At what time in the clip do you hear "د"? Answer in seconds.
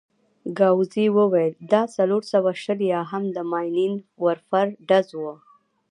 3.35-3.37